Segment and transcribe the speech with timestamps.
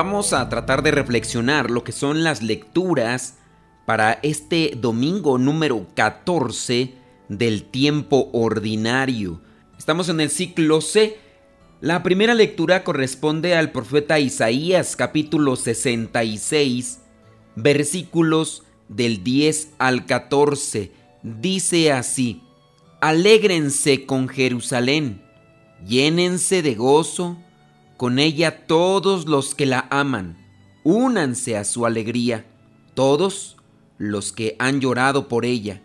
[0.00, 3.38] Vamos a tratar de reflexionar lo que son las lecturas
[3.84, 6.94] para este domingo número 14
[7.28, 9.40] del tiempo ordinario.
[9.76, 11.18] Estamos en el ciclo C.
[11.80, 17.00] La primera lectura corresponde al profeta Isaías capítulo 66
[17.56, 20.92] versículos del 10 al 14.
[21.24, 22.44] Dice así,
[23.00, 25.24] Alégrense con Jerusalén,
[25.84, 27.36] llénense de gozo,
[27.98, 30.38] con ella todos los que la aman,
[30.84, 32.46] únanse a su alegría,
[32.94, 33.56] todos
[33.98, 35.82] los que han llorado por ella,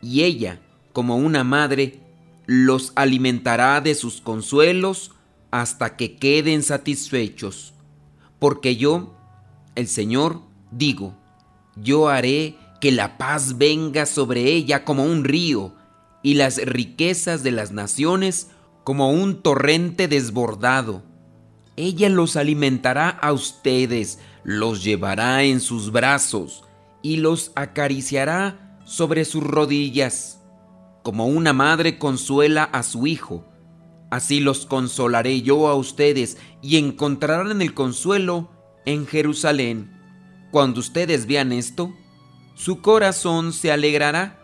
[0.00, 0.62] y ella,
[0.94, 2.00] como una madre,
[2.46, 5.12] los alimentará de sus consuelos
[5.50, 7.74] hasta que queden satisfechos.
[8.38, 9.14] Porque yo,
[9.74, 11.14] el Señor, digo,
[11.76, 15.74] yo haré que la paz venga sobre ella como un río,
[16.22, 18.48] y las riquezas de las naciones
[18.82, 21.02] como un torrente desbordado.
[21.76, 26.64] Ella los alimentará a ustedes, los llevará en sus brazos,
[27.02, 30.40] y los acariciará sobre sus rodillas.
[31.02, 33.44] Como una madre consuela a su hijo,
[34.10, 38.50] así los consolaré yo a ustedes y encontrarán el consuelo
[38.86, 39.92] en Jerusalén.
[40.50, 41.92] Cuando ustedes vean esto,
[42.54, 44.38] su corazón se alegrará,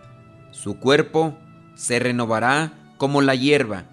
[0.51, 1.39] su cuerpo
[1.77, 3.87] se renovará como la hierba.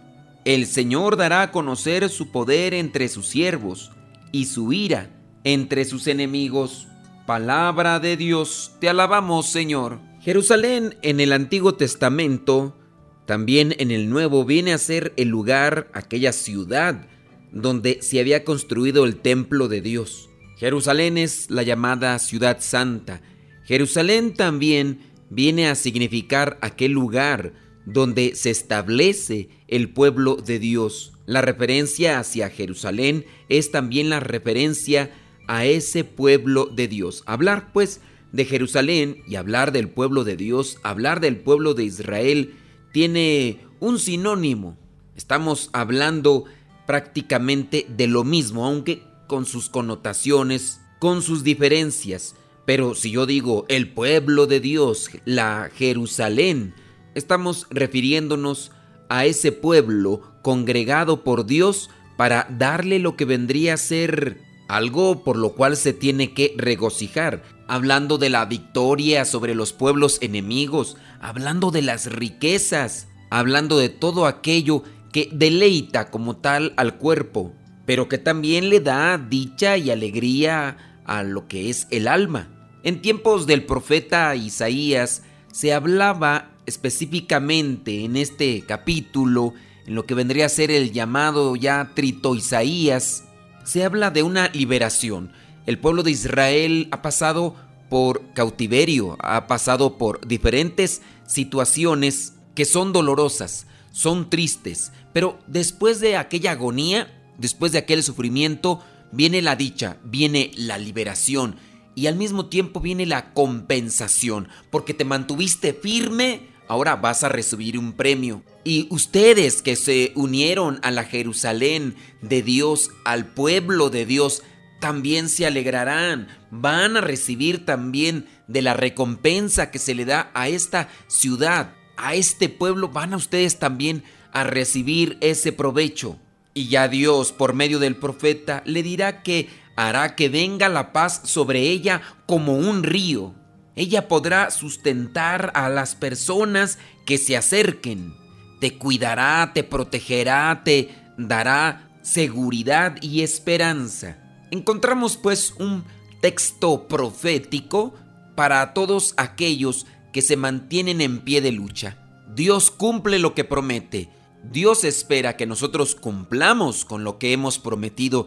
[0.48, 3.92] El Señor dará a conocer su poder entre sus siervos
[4.32, 5.10] y su ira
[5.44, 6.88] entre sus enemigos.
[7.26, 10.00] Palabra de Dios, te alabamos Señor.
[10.22, 12.78] Jerusalén en el Antiguo Testamento,
[13.26, 17.08] también en el Nuevo, viene a ser el lugar, aquella ciudad
[17.52, 20.30] donde se había construido el templo de Dios.
[20.56, 23.22] Jerusalén es la llamada ciudad santa.
[23.66, 31.14] Jerusalén también viene a significar aquel lugar donde se establece el pueblo de Dios.
[31.26, 35.10] La referencia hacia Jerusalén es también la referencia
[35.48, 37.24] a ese pueblo de Dios.
[37.26, 38.02] Hablar pues
[38.34, 42.56] de Jerusalén y hablar del pueblo de Dios, hablar del pueblo de Israel,
[42.92, 44.78] tiene un sinónimo.
[45.16, 46.44] Estamos hablando
[46.86, 52.36] prácticamente de lo mismo, aunque con sus connotaciones, con sus diferencias.
[52.66, 56.74] Pero si yo digo el pueblo de Dios, la Jerusalén,
[57.18, 58.72] estamos refiriéndonos
[59.10, 65.38] a ese pueblo congregado por Dios para darle lo que vendría a ser algo por
[65.38, 71.72] lo cual se tiene que regocijar, hablando de la victoria sobre los pueblos enemigos, hablando
[71.72, 77.54] de las riquezas, hablando de todo aquello que deleita como tal al cuerpo,
[77.86, 82.50] pero que también le da dicha y alegría a lo que es el alma.
[82.84, 89.56] En tiempos del profeta Isaías se hablaba específicamente en este capítulo,
[89.88, 93.24] en lo que vendría a ser el llamado ya Trito Isaías,
[93.64, 95.32] se habla de una liberación.
[95.66, 97.56] El pueblo de Israel ha pasado
[97.90, 106.18] por cautiverio, ha pasado por diferentes situaciones que son dolorosas, son tristes, pero después de
[106.18, 107.08] aquella agonía,
[107.38, 111.56] después de aquel sufrimiento, viene la dicha, viene la liberación
[111.96, 117.78] y al mismo tiempo viene la compensación, porque te mantuviste firme, ahora vas a recibir
[117.78, 118.44] un premio.
[118.64, 124.44] Y ustedes que se unieron a la Jerusalén de Dios, al pueblo de Dios,
[124.80, 130.50] también se alegrarán, van a recibir también de la recompensa que se le da a
[130.50, 136.20] esta ciudad, a este pueblo, van a ustedes también a recibir ese provecho.
[136.54, 141.22] Y ya Dios, por medio del profeta, le dirá que hará que venga la paz
[141.24, 143.36] sobre ella como un río.
[143.78, 148.16] Ella podrá sustentar a las personas que se acerquen.
[148.60, 154.18] Te cuidará, te protegerá, te dará seguridad y esperanza.
[154.50, 155.84] Encontramos pues un
[156.22, 157.94] texto profético
[158.36, 162.00] para todos aquellos que se mantienen en pie de lucha.
[162.34, 164.10] Dios cumple lo que promete.
[164.44, 168.26] Dios espera que nosotros cumplamos con lo que hemos prometido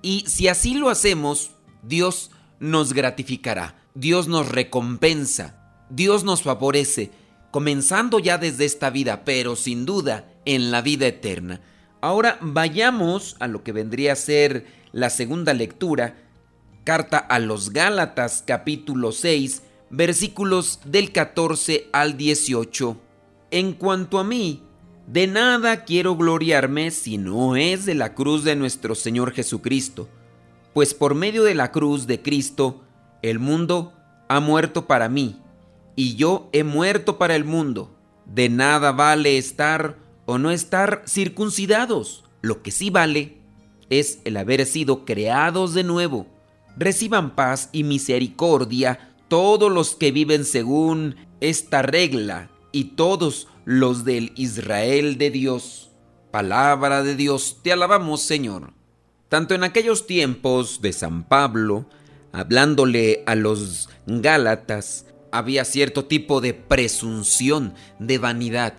[0.00, 1.50] y si así lo hacemos,
[1.82, 3.81] Dios nos gratificará.
[3.94, 7.10] Dios nos recompensa, Dios nos favorece,
[7.50, 11.60] comenzando ya desde esta vida, pero sin duda en la vida eterna.
[12.00, 16.16] Ahora vayamos a lo que vendría a ser la segunda lectura
[16.84, 22.96] Carta a los Gálatas capítulo 6 versículos del 14 al 18.
[23.52, 24.64] En cuanto a mí,
[25.06, 30.08] de nada quiero gloriarme si no es de la cruz de nuestro Señor Jesucristo,
[30.74, 32.82] pues por medio de la cruz de Cristo,
[33.22, 33.92] el mundo
[34.28, 35.40] ha muerto para mí,
[35.96, 37.94] y yo he muerto para el mundo.
[38.26, 39.96] De nada vale estar
[40.26, 42.24] o no estar circuncidados.
[42.40, 43.38] Lo que sí vale
[43.90, 46.26] es el haber sido creados de nuevo.
[46.76, 54.32] Reciban paz y misericordia todos los que viven según esta regla y todos los del
[54.36, 55.90] Israel de Dios.
[56.30, 58.72] Palabra de Dios, te alabamos Señor.
[59.28, 61.86] Tanto en aquellos tiempos de San Pablo,
[62.32, 68.74] hablándole a los Gálatas, había cierto tipo de presunción, de vanidad.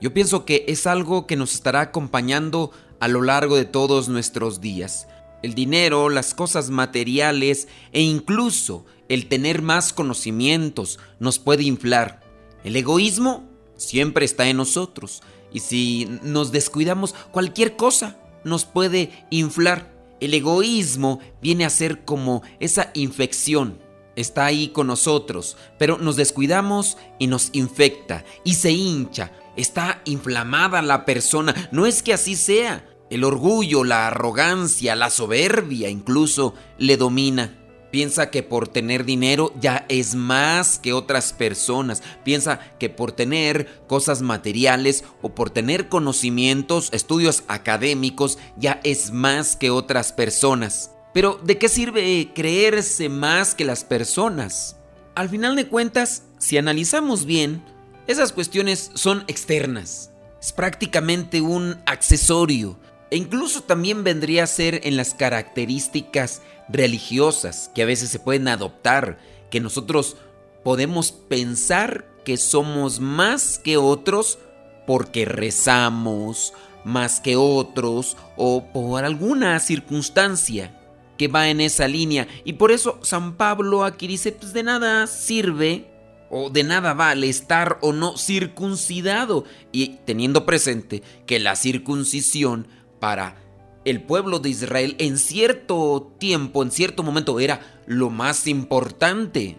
[0.00, 4.60] Yo pienso que es algo que nos estará acompañando a lo largo de todos nuestros
[4.60, 5.08] días.
[5.42, 12.20] El dinero, las cosas materiales e incluso el tener más conocimientos nos puede inflar.
[12.64, 15.22] El egoísmo siempre está en nosotros
[15.52, 19.97] y si nos descuidamos cualquier cosa nos puede inflar.
[20.20, 23.78] El egoísmo viene a ser como esa infección.
[24.16, 29.30] Está ahí con nosotros, pero nos descuidamos y nos infecta y se hincha.
[29.56, 31.54] Está inflamada la persona.
[31.70, 32.84] No es que así sea.
[33.10, 37.57] El orgullo, la arrogancia, la soberbia incluso le domina.
[37.90, 42.02] Piensa que por tener dinero ya es más que otras personas.
[42.22, 49.56] Piensa que por tener cosas materiales o por tener conocimientos, estudios académicos, ya es más
[49.56, 50.90] que otras personas.
[51.14, 54.76] Pero ¿de qué sirve creerse más que las personas?
[55.14, 57.62] Al final de cuentas, si analizamos bien,
[58.06, 60.10] esas cuestiones son externas.
[60.40, 62.78] Es prácticamente un accesorio
[63.10, 68.48] e incluso también vendría a ser en las características religiosas que a veces se pueden
[68.48, 69.18] adoptar,
[69.50, 70.16] que nosotros
[70.62, 74.38] podemos pensar que somos más que otros
[74.86, 76.52] porque rezamos,
[76.84, 80.74] más que otros o por alguna circunstancia
[81.16, 82.28] que va en esa línea.
[82.44, 85.86] Y por eso San Pablo aquí dice, pues de nada sirve
[86.30, 89.44] o de nada vale estar o no circuncidado.
[89.72, 92.68] Y teniendo presente que la circuncisión
[93.00, 93.36] para
[93.84, 99.58] el pueblo de Israel en cierto tiempo, en cierto momento era lo más importante.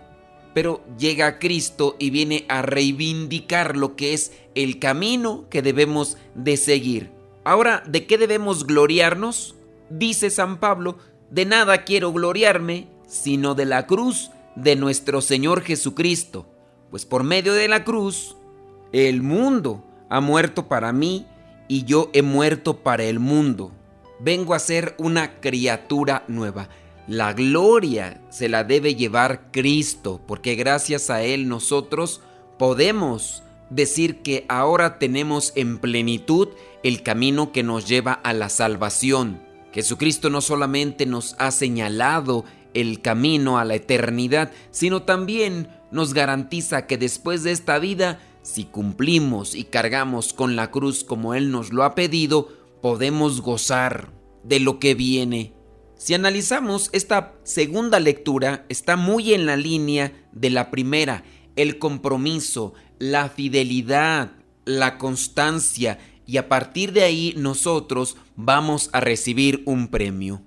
[0.54, 6.58] Pero llega Cristo y viene a reivindicar lo que es el camino que debemos de
[6.58, 7.12] seguir.
[7.44, 9.56] Ahora, ¿de qué debemos gloriarnos?
[9.90, 10.98] Dice San Pablo,
[11.30, 16.48] de nada quiero gloriarme, sino de la cruz de nuestro Señor Jesucristo.
[16.92, 18.36] Pues por medio de la cruz,
[18.92, 21.26] el mundo ha muerto para mí
[21.70, 23.72] y yo he muerto para el mundo.
[24.20, 26.68] Vengo a ser una criatura nueva.
[27.08, 32.22] La gloria se la debe llevar Cristo, porque gracias a Él nosotros
[32.58, 36.50] podemos decir que ahora tenemos en plenitud
[36.84, 39.42] el camino que nos lleva a la salvación.
[39.72, 46.88] Jesucristo no solamente nos ha señalado el camino a la eternidad, sino también nos garantiza
[46.88, 51.72] que después de esta vida si cumplimos y cargamos con la cruz como Él nos
[51.72, 52.50] lo ha pedido,
[52.82, 54.12] podemos gozar
[54.44, 55.54] de lo que viene.
[55.96, 61.24] Si analizamos esta segunda lectura, está muy en la línea de la primera,
[61.56, 64.32] el compromiso, la fidelidad,
[64.66, 70.42] la constancia, y a partir de ahí nosotros vamos a recibir un premio.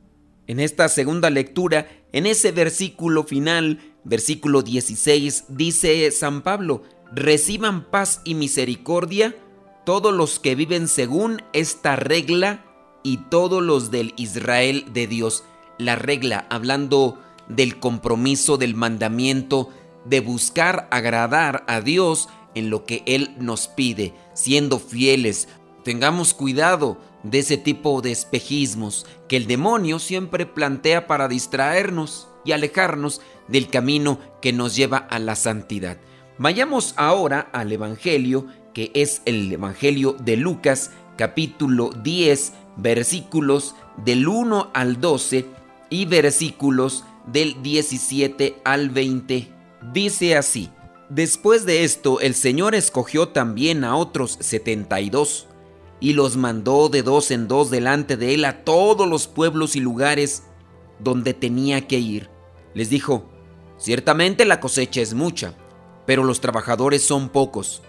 [0.47, 6.83] En esta segunda lectura, en ese versículo final, versículo 16, dice San Pablo,
[7.15, 9.37] reciban paz y misericordia
[9.85, 12.65] todos los que viven según esta regla
[13.03, 15.45] y todos los del Israel de Dios.
[15.79, 19.71] La regla, hablando del compromiso, del mandamiento,
[20.05, 25.49] de buscar agradar a Dios en lo que Él nos pide, siendo fieles.
[25.85, 32.53] Tengamos cuidado de ese tipo de espejismos que el demonio siempre plantea para distraernos y
[32.53, 35.99] alejarnos del camino que nos lleva a la santidad.
[36.39, 44.71] Vayamos ahora al Evangelio, que es el Evangelio de Lucas, capítulo 10, versículos del 1
[44.73, 45.47] al 12
[45.91, 49.49] y versículos del 17 al 20.
[49.93, 50.71] Dice así,
[51.11, 55.47] Después de esto el Señor escogió también a otros 72
[56.01, 59.81] y los mandó de dos en dos delante de él a todos los pueblos y
[59.81, 60.45] lugares
[60.99, 62.31] donde tenía que ir.
[62.73, 63.29] Les dijo,
[63.77, 65.55] ciertamente la cosecha es mucha
[66.07, 67.83] pero los trabajadores son pocos.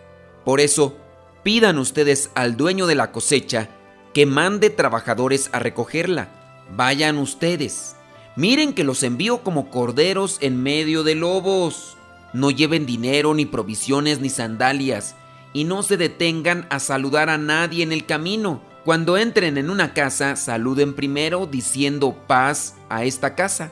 [0.45, 0.95] Por eso,
[1.43, 3.69] pidan ustedes al dueño de la cosecha
[4.13, 6.29] que mande trabajadores a recogerla.
[6.75, 7.95] Vayan ustedes.
[8.35, 11.97] Miren que los envío como corderos en medio de lobos.
[12.33, 15.15] No lleven dinero, ni provisiones, ni sandalias,
[15.53, 18.61] y no se detengan a saludar a nadie en el camino.
[18.85, 23.71] Cuando entren en una casa, saluden primero diciendo paz a esta casa.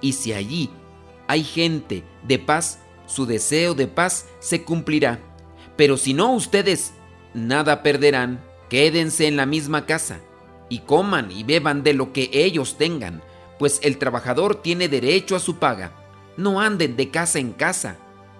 [0.00, 0.68] Y si allí
[1.28, 2.80] hay gente de paz,
[3.12, 5.20] su deseo de paz se cumplirá.
[5.76, 6.94] Pero si no, ustedes
[7.34, 8.42] nada perderán.
[8.70, 10.20] Quédense en la misma casa
[10.70, 13.22] y coman y beban de lo que ellos tengan,
[13.58, 15.92] pues el trabajador tiene derecho a su paga.
[16.38, 17.98] No anden de casa en casa.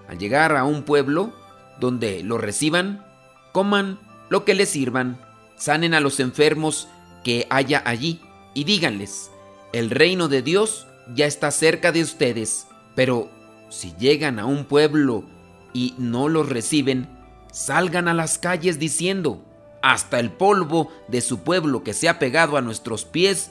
[0.09, 1.35] Al llegar a un pueblo
[1.79, 3.05] donde lo reciban,
[3.53, 4.01] coman
[4.31, 5.21] lo que les sirvan,
[5.57, 6.89] sanen a los enfermos
[7.23, 8.23] que haya allí
[8.55, 9.31] y díganles,
[9.75, 13.31] el reino de Dios ya está cerca de ustedes, pero
[13.73, 15.25] si llegan a un pueblo
[15.73, 17.09] y no los reciben,
[17.51, 19.43] salgan a las calles diciendo,
[19.83, 23.51] hasta el polvo de su pueblo que se ha pegado a nuestros pies,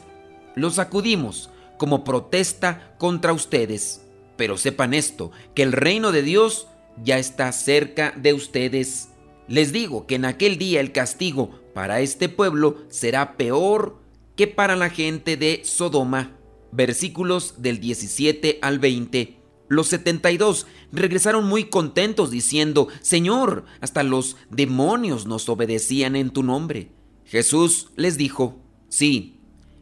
[0.55, 4.05] lo sacudimos como protesta contra ustedes.
[4.37, 6.67] Pero sepan esto, que el reino de Dios
[7.03, 9.09] ya está cerca de ustedes.
[9.47, 13.99] Les digo que en aquel día el castigo para este pueblo será peor
[14.35, 16.37] que para la gente de Sodoma.
[16.71, 19.40] Versículos del 17 al 20.
[19.71, 26.91] Los 72 regresaron muy contentos diciendo, Señor, hasta los demonios nos obedecían en tu nombre.
[27.23, 29.39] Jesús les dijo, sí,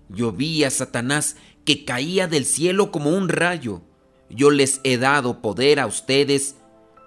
[0.08, 3.81] yo vi a Satanás que caía del cielo como un rayo.
[4.29, 6.55] Yo les he dado poder a ustedes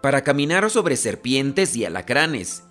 [0.02, 2.64] para caminar sobre serpientes y alacranes,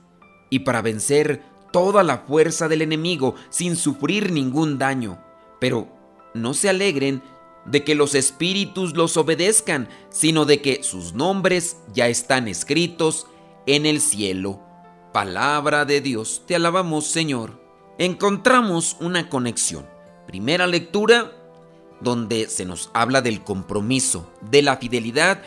[0.50, 1.42] y para vencer
[1.72, 5.24] toda la fuerza del enemigo sin sufrir ningún daño.
[5.62, 5.88] Pero
[6.34, 7.24] no se alegren
[7.66, 13.28] de que los espíritus los obedezcan, sino de que sus nombres ya están escritos
[13.66, 14.60] en el cielo.
[15.14, 17.62] Palabra de Dios, te alabamos Señor.
[17.98, 19.86] Encontramos una conexión.
[20.26, 21.32] Primera lectura,
[22.00, 25.42] donde se nos habla del compromiso, de la fidelidad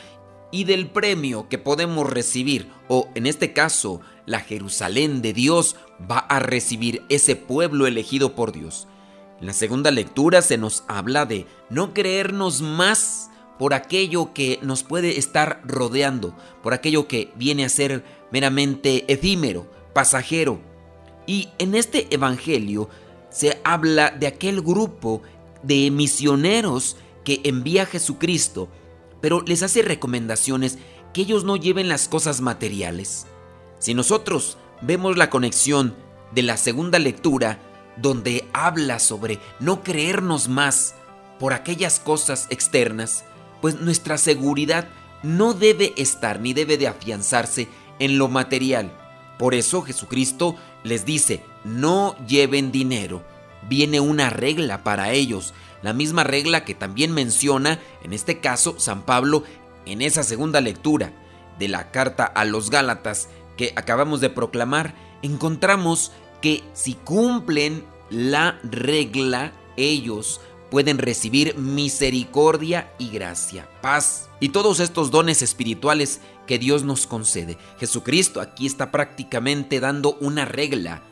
[0.50, 5.76] y del premio que podemos recibir, o en este caso, la Jerusalén de Dios
[6.10, 8.86] va a recibir ese pueblo elegido por Dios.
[9.40, 14.82] En la segunda lectura se nos habla de no creernos más por aquello que nos
[14.82, 20.60] puede estar rodeando, por aquello que viene a ser meramente efímero, pasajero.
[21.26, 22.88] Y en este Evangelio
[23.30, 25.22] se habla de aquel grupo
[25.62, 28.68] de misioneros que envía Jesucristo,
[29.20, 30.78] pero les hace recomendaciones
[31.12, 33.26] que ellos no lleven las cosas materiales.
[33.78, 35.94] Si nosotros vemos la conexión
[36.34, 37.58] de la segunda lectura,
[37.96, 40.94] donde habla sobre no creernos más
[41.38, 43.24] por aquellas cosas externas,
[43.60, 44.88] pues nuestra seguridad
[45.22, 48.92] no debe estar ni debe de afianzarse en lo material.
[49.38, 53.22] Por eso Jesucristo les dice, no lleven dinero.
[53.68, 59.02] Viene una regla para ellos, la misma regla que también menciona, en este caso, San
[59.02, 59.44] Pablo
[59.86, 61.12] en esa segunda lectura
[61.58, 66.12] de la carta a los Gálatas que acabamos de proclamar, encontramos
[66.44, 75.10] que si cumplen la regla, ellos pueden recibir misericordia y gracia, paz y todos estos
[75.10, 77.56] dones espirituales que Dios nos concede.
[77.80, 81.02] Jesucristo aquí está prácticamente dando una regla.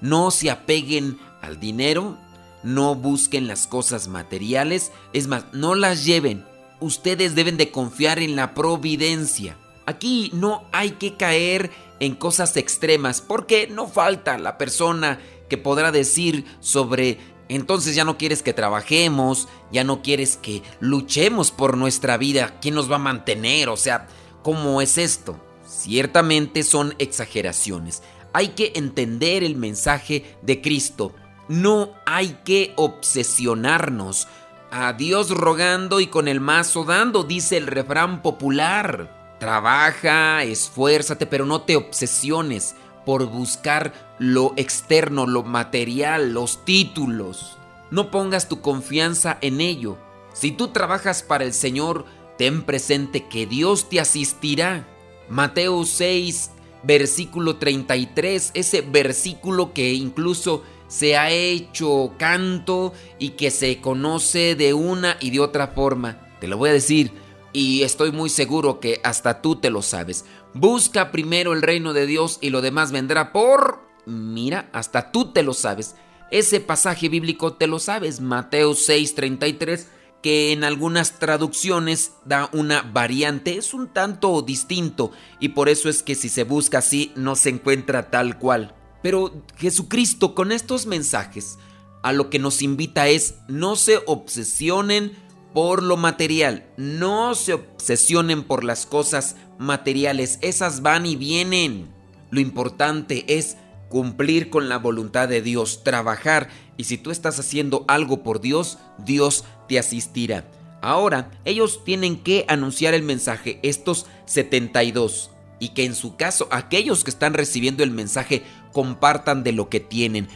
[0.00, 2.18] No se apeguen al dinero,
[2.64, 6.44] no busquen las cosas materiales, es más, no las lleven.
[6.80, 9.56] Ustedes deben de confiar en la providencia.
[9.90, 15.18] Aquí no hay que caer en cosas extremas, porque no falta la persona
[15.48, 17.18] que podrá decir sobre
[17.48, 22.76] entonces ya no quieres que trabajemos, ya no quieres que luchemos por nuestra vida, ¿quién
[22.76, 23.68] nos va a mantener?
[23.68, 24.06] O sea,
[24.44, 25.40] ¿cómo es esto?
[25.66, 28.04] Ciertamente son exageraciones.
[28.32, 31.12] Hay que entender el mensaje de Cristo.
[31.48, 34.28] No hay que obsesionarnos.
[34.70, 39.19] A Dios rogando y con el mazo dando, dice el refrán popular.
[39.40, 47.56] Trabaja, esfuérzate, pero no te obsesiones por buscar lo externo, lo material, los títulos.
[47.90, 49.96] No pongas tu confianza en ello.
[50.34, 52.04] Si tú trabajas para el Señor,
[52.36, 54.86] ten presente que Dios te asistirá.
[55.30, 56.50] Mateo 6,
[56.82, 64.74] versículo 33, ese versículo que incluso se ha hecho canto y que se conoce de
[64.74, 66.28] una y de otra forma.
[66.40, 67.12] Te lo voy a decir,
[67.52, 70.24] y estoy muy seguro que hasta tú te lo sabes.
[70.54, 73.88] Busca primero el reino de Dios y lo demás vendrá por...
[74.06, 75.94] Mira, hasta tú te lo sabes.
[76.30, 79.86] Ese pasaje bíblico te lo sabes, Mateo 6:33,
[80.22, 86.02] que en algunas traducciones da una variante, es un tanto distinto y por eso es
[86.02, 88.74] que si se busca así no se encuentra tal cual.
[89.02, 91.58] Pero Jesucristo con estos mensajes
[92.02, 95.12] a lo que nos invita es no se obsesionen
[95.52, 96.66] por lo material.
[96.76, 101.90] No se obsesionen por las cosas materiales, esas van y vienen.
[102.30, 103.56] Lo importante es
[103.88, 108.78] cumplir con la voluntad de Dios, trabajar y si tú estás haciendo algo por Dios,
[108.98, 110.50] Dios te asistirá.
[110.80, 117.04] Ahora, ellos tienen que anunciar el mensaje, estos 72, y que en su caso aquellos
[117.04, 120.28] que están recibiendo el mensaje compartan de lo que tienen.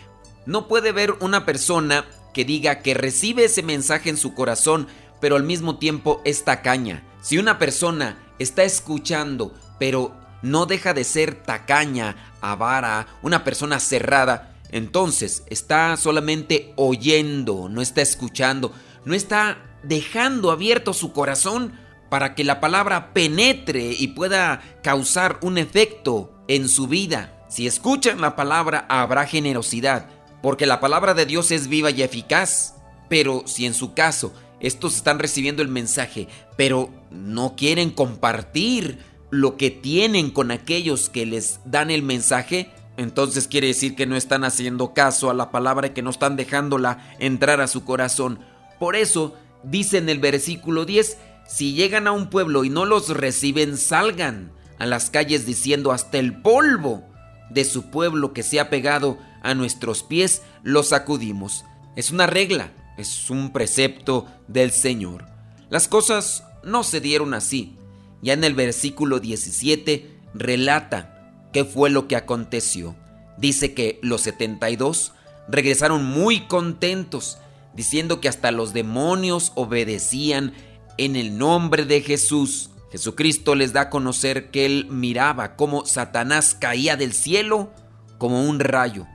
[0.45, 2.05] No puede ver una persona
[2.35, 4.89] que diga que recibe ese mensaje en su corazón,
[5.25, 7.03] pero al mismo tiempo es tacaña.
[7.23, 14.55] Si una persona está escuchando, pero no deja de ser tacaña, avara, una persona cerrada,
[14.69, 18.71] entonces está solamente oyendo, no está escuchando,
[19.07, 21.73] no está dejando abierto su corazón
[22.11, 27.47] para que la palabra penetre y pueda causar un efecto en su vida.
[27.49, 30.07] Si escuchan la palabra habrá generosidad,
[30.43, 32.75] porque la palabra de Dios es viva y eficaz.
[33.09, 38.99] Pero si en su caso estos están recibiendo el mensaje, pero no quieren compartir
[39.31, 44.17] lo que tienen con aquellos que les dan el mensaje, entonces quiere decir que no
[44.17, 48.39] están haciendo caso a la palabra y que no están dejándola entrar a su corazón.
[48.79, 49.35] Por eso
[49.65, 54.53] dice en el versículo 10, si llegan a un pueblo y no los reciben, salgan
[54.79, 57.05] a las calles diciendo hasta el polvo
[57.51, 61.65] de su pueblo que se ha pegado a nuestros pies, lo sacudimos.
[61.97, 65.27] Es una regla, es un precepto del Señor.
[65.71, 67.77] Las cosas no se dieron así.
[68.23, 72.95] Ya en el versículo 17 relata qué fue lo que aconteció.
[73.37, 75.13] Dice que los 72
[75.49, 77.39] regresaron muy contentos
[77.75, 80.55] diciendo que hasta los demonios obedecían
[80.97, 82.71] en el nombre de Jesús.
[82.93, 87.73] Jesucristo les da a conocer que él miraba cómo Satanás caía del cielo
[88.19, 89.07] como un rayo,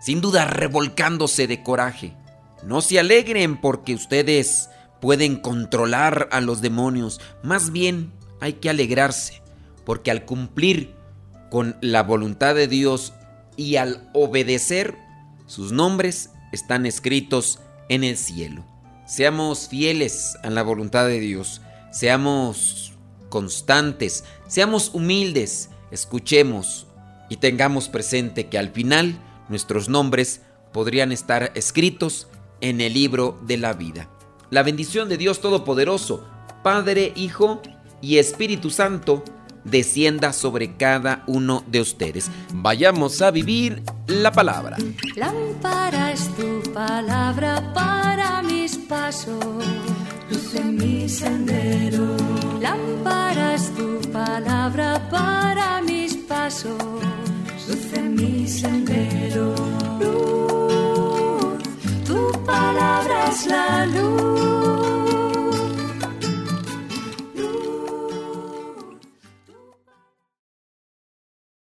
[0.00, 2.16] sin duda revolcándose de coraje.
[2.62, 4.68] No se alegren porque ustedes
[5.00, 9.42] pueden controlar a los demonios, más bien hay que alegrarse,
[9.84, 10.94] porque al cumplir
[11.50, 13.12] con la voluntad de Dios
[13.56, 14.96] y al obedecer,
[15.46, 18.64] sus nombres están escritos en el cielo.
[19.06, 22.92] Seamos fieles a la voluntad de Dios, seamos
[23.28, 26.86] constantes, seamos humildes, escuchemos
[27.30, 29.18] y tengamos presente que al final
[29.48, 30.42] nuestros nombres
[30.72, 32.28] podrían estar escritos
[32.60, 34.08] en el libro de la vida.
[34.50, 36.24] La bendición de Dios Todopoderoso,
[36.62, 37.60] Padre, Hijo
[38.00, 39.22] y Espíritu Santo,
[39.64, 42.30] descienda sobre cada uno de ustedes.
[42.52, 44.76] Vayamos a vivir la palabra.
[45.16, 49.44] Lámpara tu palabra para mis pasos,
[50.30, 52.16] luz en mi sendero.
[52.60, 56.72] Lámpara tu palabra para mis pasos,
[57.68, 59.54] luz en mi sendero
[62.48, 64.87] palabra es la luz.